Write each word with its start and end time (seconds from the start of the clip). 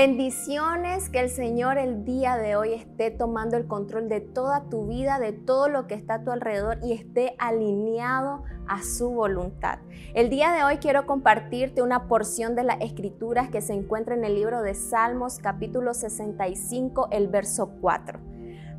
Bendiciones, 0.00 1.10
que 1.10 1.20
el 1.20 1.28
Señor 1.28 1.76
el 1.76 2.06
día 2.06 2.38
de 2.38 2.56
hoy 2.56 2.72
esté 2.72 3.10
tomando 3.10 3.58
el 3.58 3.66
control 3.66 4.08
de 4.08 4.22
toda 4.22 4.64
tu 4.70 4.86
vida, 4.86 5.18
de 5.18 5.32
todo 5.34 5.68
lo 5.68 5.86
que 5.86 5.94
está 5.94 6.14
a 6.14 6.24
tu 6.24 6.30
alrededor 6.30 6.78
y 6.82 6.92
esté 6.92 7.34
alineado 7.38 8.44
a 8.66 8.82
su 8.82 9.10
voluntad. 9.10 9.80
El 10.14 10.30
día 10.30 10.52
de 10.52 10.64
hoy 10.64 10.78
quiero 10.78 11.04
compartirte 11.04 11.82
una 11.82 12.08
porción 12.08 12.54
de 12.54 12.64
las 12.64 12.80
escrituras 12.80 13.50
que 13.50 13.60
se 13.60 13.74
encuentra 13.74 14.14
en 14.14 14.24
el 14.24 14.36
libro 14.36 14.62
de 14.62 14.74
Salmos 14.74 15.38
capítulo 15.38 15.92
65, 15.92 17.08
el 17.10 17.28
verso 17.28 17.70
4. 17.82 18.20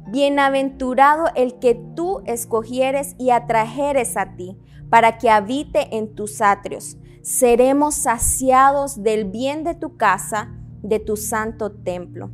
Bienaventurado 0.08 1.26
el 1.36 1.60
que 1.60 1.76
tú 1.96 2.24
escogieres 2.26 3.14
y 3.20 3.30
atrajeres 3.30 4.18
a 4.18 4.36
ti, 4.36 4.58
para 4.90 5.20
que 5.20 5.30
habite 5.30 5.96
en 5.96 6.16
tus 6.16 6.42
atrios. 6.42 6.98
Seremos 7.22 7.94
saciados 7.94 9.04
del 9.04 9.26
bien 9.26 9.64
de 9.64 9.76
tu 9.76 9.98
casa 9.98 10.58
de 10.82 11.00
tu 11.00 11.16
santo 11.18 11.72
templo. 11.72 12.30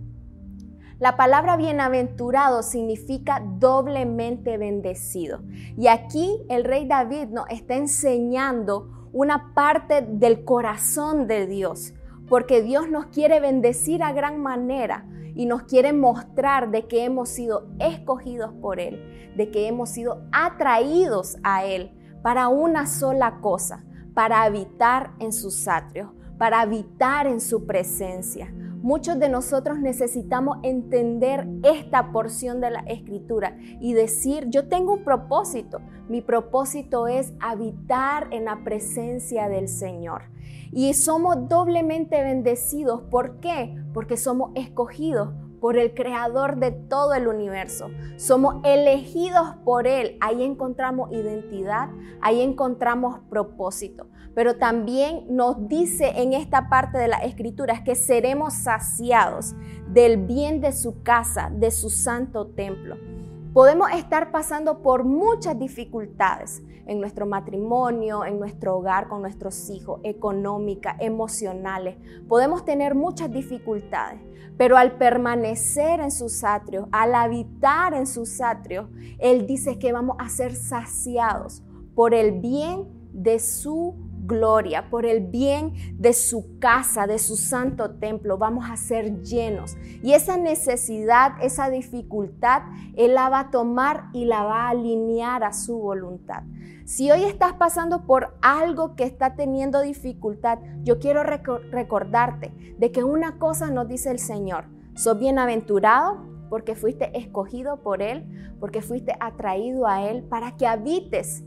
La 1.00 1.16
palabra 1.16 1.58
bienaventurado 1.58 2.64
significa 2.64 3.44
doblemente 3.60 4.58
bendecido. 4.58 5.42
Y 5.78 5.88
aquí 5.88 6.44
el 6.50 6.64
rey 6.64 6.88
David 6.88 7.28
nos 7.28 7.46
está 7.50 7.76
enseñando 7.76 9.10
una 9.14 9.54
parte 9.54 10.02
del 10.02 10.44
corazón 10.44 11.28
de 11.28 11.46
Dios, 11.46 11.94
porque 12.28 12.64
Dios 12.64 12.90
nos 12.90 13.08
quiere 13.08 13.40
bendecir 13.40 14.02
a 14.02 14.12
gran 14.12 14.42
manera 14.42 15.06
y 15.36 15.46
nos 15.46 15.64
quiere 15.64 15.94
mostrar 15.94 16.72
de 16.72 16.88
que 16.88 17.06
hemos 17.06 17.30
sido 17.30 17.68
escogidos 17.80 18.52
por 18.60 18.80
Él, 18.80 19.34
de 19.36 19.52
que 19.52 19.68
hemos 19.68 19.90
sido 19.90 20.24
atraídos 20.32 21.38
a 21.44 21.64
Él 21.64 21.92
para 22.24 22.48
una 22.48 22.88
sola 22.88 23.40
cosa, 23.40 23.86
para 24.16 24.42
habitar 24.42 25.12
en 25.20 25.32
sus 25.32 25.68
atrios, 25.68 26.10
para 26.38 26.62
habitar 26.62 27.28
en 27.28 27.42
su 27.42 27.66
presencia. 27.66 28.54
Muchos 28.82 29.20
de 29.20 29.28
nosotros 29.28 29.80
necesitamos 29.80 30.60
entender 30.64 31.48
esta 31.64 32.12
porción 32.12 32.62
de 32.62 32.72
la 32.72 32.80
escritura 32.82 33.58
y 33.82 33.94
decir, 33.94 34.48
yo 34.50 34.68
tengo 34.68 34.94
un 34.94 35.04
propósito. 35.04 35.80
Mi 36.08 36.22
propósito 36.22 37.08
es 37.08 37.34
habitar 37.40 38.28
en 38.32 38.46
la 38.46 38.64
presencia 38.64 39.50
del 39.50 39.68
Señor. 39.68 40.24
Y 40.72 40.94
somos 40.94 41.50
doblemente 41.50 42.22
bendecidos. 42.22 43.02
¿Por 43.10 43.40
qué? 43.40 43.76
Porque 43.94 44.16
somos 44.16 44.52
escogidos 44.56 45.30
por 45.60 45.78
el 45.78 45.94
creador 45.94 46.58
de 46.58 46.72
todo 46.72 47.14
el 47.14 47.28
universo. 47.28 47.90
Somos 48.18 48.56
elegidos 48.64 49.56
por 49.66 49.88
Él. 49.88 50.18
Ahí 50.22 50.44
encontramos 50.44 51.12
identidad, 51.12 51.90
ahí 52.22 52.42
encontramos 52.42 53.20
propósito. 53.30 54.08
Pero 54.36 54.58
también 54.58 55.26
nos 55.30 55.68
dice 55.68 56.22
en 56.22 56.34
esta 56.34 56.70
parte 56.70 56.98
de 56.98 57.08
las 57.08 57.24
escrituras 57.24 57.82
que 57.82 57.96
seremos 57.96 58.54
saciados 58.54 59.56
del 59.88 60.18
bien 60.18 60.62
de 60.62 60.74
su 60.74 61.02
casa, 61.02 61.50
de 61.52 61.72
su 61.72 61.90
santo 61.90 62.48
templo. 62.48 63.17
Podemos 63.58 63.90
estar 63.90 64.30
pasando 64.30 64.84
por 64.84 65.04
muchas 65.04 65.58
dificultades 65.58 66.62
en 66.86 67.00
nuestro 67.00 67.26
matrimonio, 67.26 68.24
en 68.24 68.38
nuestro 68.38 68.78
hogar, 68.78 69.08
con 69.08 69.24
nuestros 69.24 69.72
hijos, 69.72 70.00
económicas, 70.04 70.96
emocionales. 71.00 71.98
Podemos 72.28 72.66
tener 72.66 72.94
muchas 72.94 73.32
dificultades, 73.32 74.22
pero 74.60 74.78
al 74.78 75.00
permanecer 75.00 76.02
en 76.02 76.12
sus 76.12 76.44
atrios, 76.44 76.88
al 76.92 77.16
habitar 77.16 77.96
en 77.96 78.06
sus 78.06 78.42
atrios, 78.42 78.90
Él 79.18 79.48
dice 79.48 79.80
que 79.80 79.92
vamos 79.92 80.18
a 80.20 80.30
ser 80.30 80.54
saciados 80.54 81.64
por 81.96 82.14
el 82.14 82.40
bien 82.40 82.86
de 83.12 83.40
su 83.40 83.96
gloria, 84.28 84.90
por 84.90 85.06
el 85.06 85.26
bien 85.26 85.74
de 85.98 86.14
su 86.14 86.60
casa, 86.60 87.08
de 87.08 87.18
su 87.18 87.38
santo 87.38 87.96
templo. 87.96 88.38
Vamos 88.38 88.70
a 88.70 88.76
ser 88.76 89.22
llenos. 89.22 89.78
Y 90.04 90.14
esa 90.14 90.38
necesidad, 90.38 91.34
esa 91.42 91.70
dificultad, 91.70 92.64
Él 92.96 93.16
la 93.16 93.30
va 93.30 93.40
a 93.40 93.52
tomar 93.52 94.10
y 94.14 94.26
la 94.26 94.44
va 94.44 94.66
a 94.66 94.70
alinear 94.70 95.44
a 95.44 95.54
su 95.54 95.80
voluntad. 95.80 96.44
Si 96.86 97.12
hoy 97.12 97.24
estás 97.24 97.54
pasando 97.54 98.06
por 98.06 98.38
algo 98.42 98.96
que 98.96 99.04
está 99.04 99.36
teniendo 99.36 99.82
dificultad, 99.82 100.60
yo 100.84 101.00
quiero 101.00 101.24
recordarte 101.24 102.54
de 102.78 102.92
que 102.92 103.04
una 103.04 103.40
cosa 103.40 103.70
nos 103.72 103.88
dice 103.88 104.12
el 104.12 104.20
Señor. 104.20 104.66
Sos 104.96 105.20
bienaventurado 105.20 106.26
porque 106.50 106.76
fuiste 106.76 107.18
escogido 107.18 107.82
por 107.84 108.02
Él, 108.02 108.56
porque 108.60 108.82
fuiste 108.82 109.16
atraído 109.20 109.86
a 109.86 110.04
Él, 110.10 110.24
para 110.24 110.56
que 110.56 110.66
habites 110.66 111.44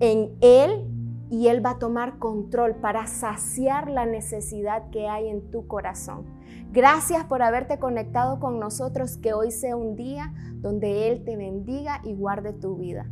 en 0.00 0.36
Él 0.40 0.86
y 1.30 1.48
Él 1.48 1.64
va 1.64 1.70
a 1.70 1.78
tomar 1.78 2.18
control 2.18 2.76
para 2.76 3.06
saciar 3.06 3.90
la 3.90 4.06
necesidad 4.06 4.90
que 4.90 5.08
hay 5.08 5.28
en 5.28 5.50
tu 5.50 5.66
corazón. 5.66 6.24
Gracias 6.72 7.24
por 7.24 7.42
haberte 7.42 7.78
conectado 7.78 8.38
con 8.38 8.60
nosotros, 8.60 9.16
que 9.16 9.32
hoy 9.32 9.50
sea 9.50 9.76
un 9.76 9.96
día 9.96 10.32
donde 10.56 11.08
Él 11.08 11.24
te 11.24 11.36
bendiga 11.36 12.00
y 12.04 12.14
guarde 12.14 12.52
tu 12.52 12.76
vida. 12.76 13.06